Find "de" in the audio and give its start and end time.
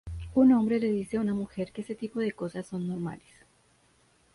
2.21-2.31